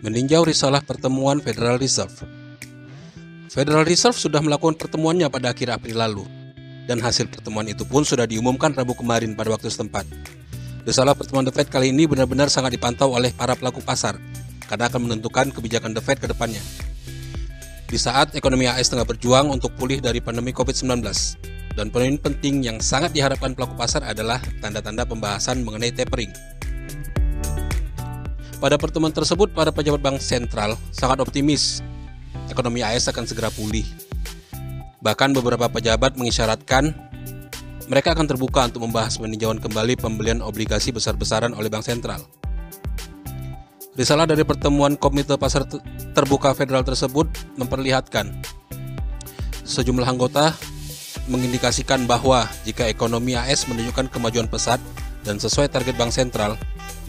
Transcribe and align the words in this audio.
meninjau 0.00 0.48
risalah 0.48 0.80
pertemuan 0.80 1.44
Federal 1.44 1.76
Reserve. 1.76 2.12
Federal 3.52 3.84
Reserve 3.84 4.16
sudah 4.16 4.40
melakukan 4.40 4.80
pertemuannya 4.80 5.28
pada 5.28 5.52
akhir 5.52 5.76
April 5.76 6.00
lalu, 6.00 6.24
dan 6.88 7.02
hasil 7.02 7.28
pertemuan 7.28 7.68
itu 7.68 7.84
pun 7.84 8.00
sudah 8.06 8.24
diumumkan 8.24 8.72
Rabu 8.72 8.96
kemarin 8.96 9.36
pada 9.36 9.52
waktu 9.52 9.68
setempat. 9.68 10.08
Risalah 10.88 11.12
pertemuan 11.12 11.44
The 11.44 11.52
Fed 11.52 11.68
kali 11.68 11.92
ini 11.92 12.08
benar-benar 12.08 12.48
sangat 12.48 12.72
dipantau 12.72 13.12
oleh 13.12 13.28
para 13.36 13.52
pelaku 13.52 13.84
pasar, 13.84 14.16
karena 14.64 14.88
akan 14.88 15.10
menentukan 15.10 15.52
kebijakan 15.52 15.92
The 15.92 16.00
Fed 16.00 16.16
ke 16.22 16.30
depannya. 16.32 16.62
Di 17.90 17.98
saat 17.98 18.32
ekonomi 18.38 18.70
AS 18.70 18.88
tengah 18.88 19.04
berjuang 19.04 19.50
untuk 19.50 19.74
pulih 19.76 20.00
dari 20.00 20.22
pandemi 20.24 20.54
COVID-19, 20.56 21.04
dan 21.76 21.90
poin 21.92 22.16
penting 22.16 22.64
yang 22.64 22.78
sangat 22.80 23.12
diharapkan 23.12 23.52
pelaku 23.52 23.76
pasar 23.76 24.06
adalah 24.06 24.40
tanda-tanda 24.62 25.04
pembahasan 25.04 25.60
mengenai 25.66 25.92
tapering. 25.92 26.30
Pada 28.60 28.76
pertemuan 28.76 29.08
tersebut, 29.08 29.56
para 29.56 29.72
pejabat 29.72 30.04
bank 30.04 30.20
sentral 30.20 30.76
sangat 30.92 31.24
optimis 31.24 31.80
ekonomi 32.52 32.84
AS 32.84 33.08
akan 33.08 33.24
segera 33.24 33.48
pulih. 33.48 33.88
Bahkan 35.00 35.32
beberapa 35.32 35.64
pejabat 35.72 36.20
mengisyaratkan 36.20 36.92
mereka 37.88 38.12
akan 38.12 38.28
terbuka 38.28 38.68
untuk 38.68 38.84
membahas 38.84 39.16
peninjauan 39.16 39.64
kembali 39.64 39.96
pembelian 39.96 40.44
obligasi 40.44 40.92
besar-besaran 40.92 41.56
oleh 41.56 41.72
bank 41.72 41.88
sentral. 41.88 42.20
Risalah 43.96 44.28
dari 44.28 44.44
pertemuan 44.44 44.94
Komite 44.94 45.40
Pasar 45.40 45.64
Terbuka 46.12 46.52
Federal 46.52 46.84
tersebut 46.84 47.32
memperlihatkan 47.56 48.28
sejumlah 49.64 50.04
anggota 50.04 50.52
mengindikasikan 51.32 52.04
bahwa 52.04 52.44
jika 52.68 52.86
ekonomi 52.92 53.34
AS 53.40 53.64
menunjukkan 53.66 54.12
kemajuan 54.12 54.52
pesat 54.52 54.78
dan 55.24 55.40
sesuai 55.40 55.72
target 55.72 55.96
bank 55.96 56.12
sentral, 56.12 56.60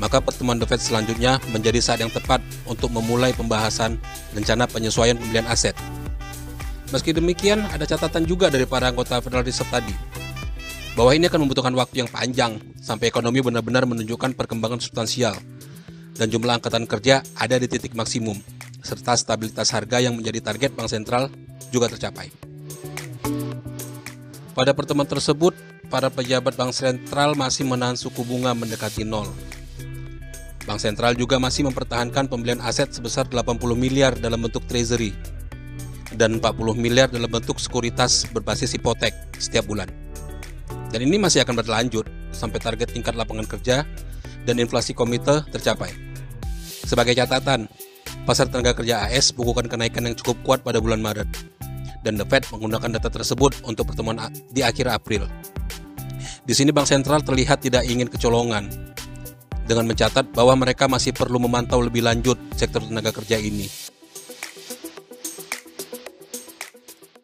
maka 0.00 0.16
pertemuan 0.24 0.56
The 0.56 0.64
Fed 0.64 0.80
selanjutnya 0.80 1.36
menjadi 1.52 1.76
saat 1.78 2.00
yang 2.00 2.08
tepat 2.08 2.40
untuk 2.64 2.88
memulai 2.88 3.36
pembahasan 3.36 4.00
rencana 4.32 4.64
penyesuaian 4.64 5.20
pembelian 5.20 5.44
aset. 5.44 5.76
Meski 6.90 7.12
demikian, 7.12 7.62
ada 7.70 7.84
catatan 7.86 8.24
juga 8.24 8.48
dari 8.48 8.64
para 8.64 8.88
anggota 8.88 9.20
Federal 9.20 9.44
Reserve 9.44 9.70
tadi, 9.70 9.94
bahwa 10.96 11.14
ini 11.14 11.28
akan 11.28 11.46
membutuhkan 11.46 11.76
waktu 11.76 12.02
yang 12.02 12.10
panjang 12.10 12.58
sampai 12.80 13.12
ekonomi 13.12 13.44
benar-benar 13.44 13.86
menunjukkan 13.86 14.34
perkembangan 14.34 14.82
substansial 14.82 15.36
dan 16.18 16.26
jumlah 16.32 16.58
angkatan 16.58 16.88
kerja 16.88 17.22
ada 17.38 17.60
di 17.60 17.70
titik 17.70 17.94
maksimum, 17.94 18.34
serta 18.82 19.14
stabilitas 19.14 19.70
harga 19.70 20.02
yang 20.02 20.18
menjadi 20.18 20.42
target 20.42 20.74
bank 20.74 20.90
sentral 20.90 21.28
juga 21.70 21.92
tercapai. 21.92 22.32
Pada 24.50 24.74
pertemuan 24.74 25.06
tersebut, 25.06 25.54
para 25.92 26.10
pejabat 26.10 26.58
bank 26.58 26.74
sentral 26.74 27.38
masih 27.38 27.68
menahan 27.68 27.94
suku 27.94 28.26
bunga 28.26 28.50
mendekati 28.50 29.06
nol 29.06 29.30
Bank 30.70 30.78
sentral 30.78 31.18
juga 31.18 31.34
masih 31.42 31.66
mempertahankan 31.66 32.30
pembelian 32.30 32.62
aset 32.62 32.94
sebesar 32.94 33.26
80 33.26 33.58
miliar 33.74 34.14
dalam 34.14 34.38
bentuk 34.38 34.62
treasury 34.70 35.10
dan 36.14 36.38
40 36.38 36.78
miliar 36.78 37.10
dalam 37.10 37.26
bentuk 37.26 37.58
sekuritas 37.58 38.30
berbasis 38.30 38.78
hipotek 38.78 39.10
setiap 39.34 39.66
bulan. 39.66 39.90
Dan 40.94 41.10
ini 41.10 41.18
masih 41.18 41.42
akan 41.42 41.58
berlanjut 41.58 42.06
sampai 42.30 42.62
target 42.62 42.94
tingkat 42.94 43.18
lapangan 43.18 43.50
kerja 43.50 43.82
dan 44.46 44.62
inflasi 44.62 44.94
komite 44.94 45.42
tercapai. 45.50 45.90
Sebagai 46.86 47.18
catatan, 47.18 47.66
pasar 48.22 48.46
tenaga 48.46 48.78
kerja 48.78 49.10
AS 49.10 49.34
bukukan 49.34 49.66
kenaikan 49.66 50.06
yang 50.06 50.14
cukup 50.14 50.38
kuat 50.46 50.62
pada 50.62 50.78
bulan 50.78 51.02
Maret. 51.02 51.26
Dan 52.06 52.14
The 52.14 52.22
Fed 52.30 52.46
menggunakan 52.46 52.94
data 52.94 53.10
tersebut 53.10 53.58
untuk 53.66 53.90
pertemuan 53.90 54.22
di 54.54 54.62
akhir 54.62 54.86
April. 54.86 55.26
Di 56.46 56.54
sini 56.54 56.70
bank 56.70 56.86
sentral 56.86 57.26
terlihat 57.26 57.58
tidak 57.58 57.82
ingin 57.90 58.06
kecolongan 58.06 58.89
dengan 59.70 59.86
mencatat 59.86 60.34
bahwa 60.34 60.66
mereka 60.66 60.90
masih 60.90 61.14
perlu 61.14 61.38
memantau 61.38 61.78
lebih 61.78 62.02
lanjut 62.02 62.34
sektor 62.58 62.82
tenaga 62.82 63.14
kerja 63.14 63.38
ini. 63.38 63.70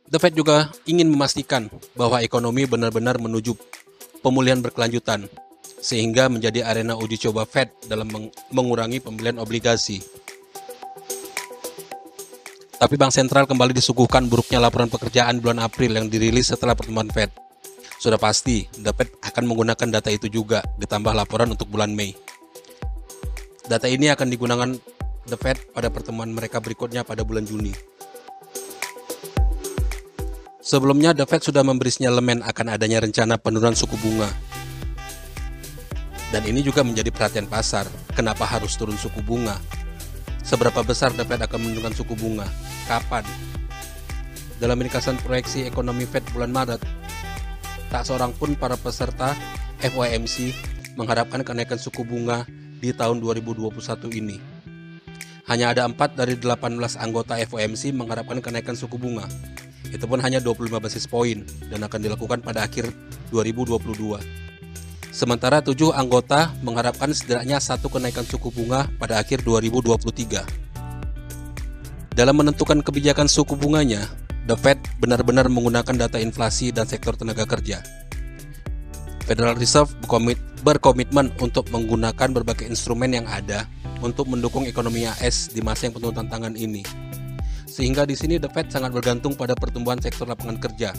The 0.06 0.22
Fed 0.22 0.38
juga 0.38 0.70
ingin 0.86 1.10
memastikan 1.10 1.66
bahwa 1.98 2.22
ekonomi 2.22 2.62
benar-benar 2.70 3.18
menuju 3.18 3.58
pemulihan 4.22 4.62
berkelanjutan, 4.62 5.26
sehingga 5.82 6.30
menjadi 6.30 6.62
arena 6.62 6.94
uji 6.94 7.18
coba 7.26 7.42
Fed 7.42 7.74
dalam 7.90 8.06
mengurangi 8.54 9.02
pembelian 9.02 9.42
obligasi. 9.42 9.98
Tapi 12.78 12.94
Bank 12.94 13.10
Sentral 13.10 13.50
kembali 13.50 13.74
disuguhkan 13.74 14.30
buruknya 14.30 14.62
laporan 14.62 14.86
pekerjaan 14.86 15.42
bulan 15.42 15.58
April 15.58 15.98
yang 15.98 16.06
dirilis 16.06 16.54
setelah 16.54 16.78
pertemuan 16.78 17.10
Fed. 17.10 17.34
Sudah 17.98 18.20
pasti, 18.20 18.68
The 18.78 18.92
Fed 18.94 19.10
akan 19.24 19.44
menggunakan 19.48 19.88
data 19.90 20.12
itu 20.12 20.30
juga, 20.30 20.62
ditambah 20.78 21.16
laporan 21.16 21.50
untuk 21.50 21.66
bulan 21.72 21.90
Mei. 21.90 22.14
Data 23.66 23.90
ini 23.90 24.06
akan 24.06 24.30
digunakan 24.30 24.70
The 25.26 25.34
Fed 25.34 25.74
pada 25.74 25.90
pertemuan 25.90 26.30
mereka 26.30 26.62
berikutnya 26.62 27.02
pada 27.02 27.26
bulan 27.26 27.42
Juni. 27.42 27.74
Sebelumnya, 30.62 31.10
The 31.10 31.26
Fed 31.26 31.42
sudah 31.42 31.66
memberi 31.66 31.90
sinyalemen 31.90 32.46
akan 32.46 32.66
adanya 32.70 33.02
rencana 33.02 33.34
penurunan 33.34 33.74
suku 33.74 33.98
bunga. 33.98 34.30
Dan 36.30 36.46
ini 36.46 36.62
juga 36.62 36.86
menjadi 36.86 37.10
perhatian 37.10 37.50
pasar. 37.50 37.90
Kenapa 38.14 38.46
harus 38.46 38.78
turun 38.78 38.94
suku 38.94 39.18
bunga? 39.18 39.58
Seberapa 40.46 40.86
besar 40.86 41.10
The 41.18 41.26
Fed 41.26 41.42
akan 41.42 41.58
menurunkan 41.58 41.94
suku 41.98 42.14
bunga? 42.14 42.46
Kapan? 42.86 43.26
Dalam 44.62 44.78
ringkasan 44.78 45.18
proyeksi 45.26 45.66
ekonomi 45.66 46.06
Fed 46.06 46.22
bulan 46.30 46.54
Maret, 46.54 46.82
tak 47.90 48.06
seorang 48.06 48.30
pun 48.30 48.54
para 48.54 48.78
peserta 48.78 49.34
FOMC 49.82 50.54
mengharapkan 50.94 51.42
kenaikan 51.42 51.82
suku 51.82 52.06
bunga 52.06 52.46
di 52.80 52.92
tahun 52.92 53.20
2021 53.20 53.72
ini. 54.16 54.38
Hanya 55.46 55.70
ada 55.70 55.86
4 55.86 56.18
dari 56.18 56.34
18 56.34 56.98
anggota 56.98 57.38
FOMC 57.38 57.94
mengharapkan 57.94 58.42
kenaikan 58.42 58.74
suku 58.74 58.98
bunga. 58.98 59.30
Itu 59.94 60.10
pun 60.10 60.18
hanya 60.18 60.42
25 60.42 60.82
basis 60.82 61.06
poin 61.06 61.46
dan 61.70 61.86
akan 61.86 62.00
dilakukan 62.02 62.42
pada 62.42 62.66
akhir 62.66 62.90
2022. 63.30 64.18
Sementara 65.14 65.62
7 65.62 65.94
anggota 65.94 66.52
mengharapkan 66.60 67.14
setidaknya 67.14 67.62
satu 67.62 67.88
kenaikan 67.88 68.26
suku 68.26 68.50
bunga 68.52 68.90
pada 69.00 69.22
akhir 69.22 69.46
2023. 69.46 70.44
Dalam 72.12 72.36
menentukan 72.36 72.82
kebijakan 72.82 73.30
suku 73.30 73.54
bunganya, 73.56 74.08
The 74.44 74.58
Fed 74.58 74.76
benar-benar 75.00 75.48
menggunakan 75.48 75.94
data 75.94 76.18
inflasi 76.20 76.74
dan 76.74 76.84
sektor 76.90 77.16
tenaga 77.16 77.46
kerja. 77.46 77.80
Federal 79.26 79.58
Reserve 79.58 79.90
berkomit, 80.06 80.38
berkomitmen 80.62 81.34
untuk 81.42 81.66
menggunakan 81.74 82.30
berbagai 82.30 82.70
instrumen 82.70 83.10
yang 83.10 83.26
ada 83.26 83.66
untuk 83.98 84.30
mendukung 84.30 84.70
ekonomi 84.70 85.02
AS 85.02 85.50
di 85.50 85.58
masa 85.66 85.90
yang 85.90 85.98
penuh 85.98 86.14
tantangan 86.14 86.54
ini. 86.54 86.86
Sehingga 87.66 88.06
di 88.06 88.14
sini 88.14 88.38
The 88.38 88.46
Fed 88.46 88.70
sangat 88.70 88.94
bergantung 88.94 89.34
pada 89.34 89.58
pertumbuhan 89.58 89.98
sektor 89.98 90.30
lapangan 90.30 90.62
kerja 90.62 90.94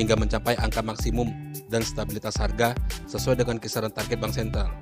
hingga 0.00 0.16
mencapai 0.16 0.56
angka 0.56 0.80
maksimum 0.80 1.28
dan 1.68 1.84
stabilitas 1.84 2.40
harga 2.40 2.72
sesuai 3.04 3.44
dengan 3.44 3.60
kisaran 3.60 3.92
target 3.92 4.16
bank 4.16 4.32
sentral. 4.32 4.72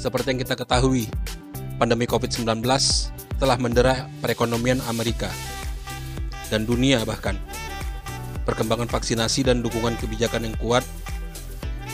Seperti 0.00 0.32
yang 0.32 0.40
kita 0.40 0.56
ketahui, 0.56 1.04
pandemi 1.76 2.08
COVID-19 2.08 2.64
telah 3.36 3.60
mendera 3.60 4.08
perekonomian 4.24 4.80
Amerika 4.88 5.28
dan 6.48 6.64
dunia 6.64 7.04
bahkan. 7.04 7.36
Perkembangan 8.48 8.88
vaksinasi 8.88 9.44
dan 9.44 9.60
dukungan 9.60 10.00
kebijakan 10.00 10.48
yang 10.48 10.56
kuat 10.56 10.80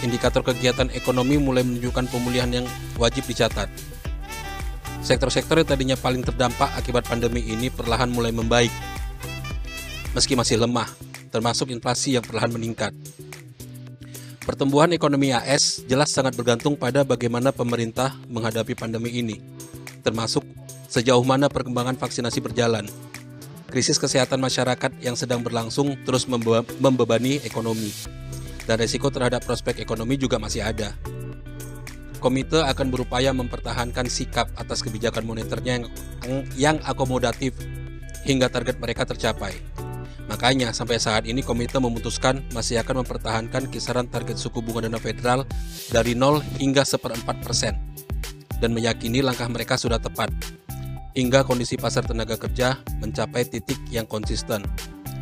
indikator 0.04 0.44
kegiatan 0.44 0.92
ekonomi 0.92 1.40
mulai 1.40 1.64
menunjukkan 1.64 2.12
pemulihan 2.12 2.52
yang 2.52 2.66
wajib 3.00 3.24
dicatat. 3.24 3.72
Sektor-sektor 5.00 5.56
yang 5.60 5.68
tadinya 5.68 5.96
paling 5.96 6.20
terdampak 6.20 6.68
akibat 6.76 7.08
pandemi 7.08 7.40
ini 7.40 7.72
perlahan 7.72 8.12
mulai 8.12 8.32
membaik. 8.32 8.72
Meski 10.12 10.36
masih 10.36 10.60
lemah, 10.60 10.86
termasuk 11.32 11.72
inflasi 11.72 12.20
yang 12.20 12.24
perlahan 12.24 12.52
meningkat. 12.52 12.92
Pertumbuhan 14.44 14.92
ekonomi 14.92 15.32
AS 15.32 15.80
jelas 15.88 16.12
sangat 16.12 16.36
bergantung 16.36 16.76
pada 16.76 17.00
bagaimana 17.00 17.48
pemerintah 17.48 18.12
menghadapi 18.28 18.76
pandemi 18.76 19.08
ini, 19.08 19.40
termasuk 20.04 20.44
sejauh 20.92 21.24
mana 21.24 21.48
perkembangan 21.48 21.96
vaksinasi 21.96 22.44
berjalan. 22.44 22.84
Krisis 23.72 23.98
kesehatan 23.98 24.38
masyarakat 24.38 25.00
yang 25.02 25.16
sedang 25.18 25.42
berlangsung 25.42 25.98
terus 26.06 26.28
membebani 26.78 27.42
ekonomi 27.42 27.90
dan 28.64 28.80
resiko 28.80 29.12
terhadap 29.12 29.44
prospek 29.44 29.80
ekonomi 29.80 30.16
juga 30.16 30.40
masih 30.40 30.64
ada. 30.64 30.96
Komite 32.20 32.64
akan 32.64 32.88
berupaya 32.88 33.36
mempertahankan 33.36 34.08
sikap 34.08 34.48
atas 34.56 34.80
kebijakan 34.80 35.28
moneternya 35.28 35.84
yang, 35.84 35.86
yang 36.56 36.76
akomodatif 36.88 37.52
hingga 38.24 38.48
target 38.48 38.80
mereka 38.80 39.04
tercapai. 39.04 39.52
Makanya 40.24 40.72
sampai 40.72 40.96
saat 40.96 41.28
ini 41.28 41.44
komite 41.44 41.76
memutuskan 41.76 42.40
masih 42.56 42.80
akan 42.80 43.04
mempertahankan 43.04 43.68
kisaran 43.68 44.08
target 44.08 44.40
suku 44.40 44.64
bunga 44.64 44.88
dana 44.88 44.96
federal 44.96 45.44
dari 45.92 46.16
0 46.16 46.40
hingga 46.56 46.80
seperempat 46.80 47.44
persen 47.44 47.76
dan 48.56 48.72
meyakini 48.72 49.20
langkah 49.20 49.44
mereka 49.52 49.76
sudah 49.76 50.00
tepat 50.00 50.32
hingga 51.12 51.44
kondisi 51.44 51.76
pasar 51.76 52.08
tenaga 52.08 52.40
kerja 52.40 52.80
mencapai 53.04 53.44
titik 53.44 53.76
yang 53.92 54.08
konsisten 54.08 54.64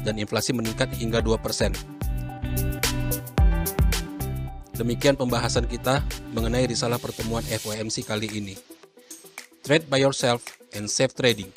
dan 0.07 0.15
inflasi 0.23 0.55
meningkat 0.55 0.87
hingga 0.95 1.19
2 1.19 1.35
persen. 1.43 1.75
Demikian 4.73 5.21
pembahasan 5.21 5.69
kita 5.69 6.01
mengenai 6.33 6.65
risalah 6.65 6.97
pertemuan 6.97 7.45
FOMC 7.45 8.09
kali 8.09 8.29
ini. 8.33 8.57
Trade 9.63 9.87
by 9.87 10.01
yourself 10.01 10.43
and 10.73 10.89
safe 10.89 11.13
trading. 11.13 11.53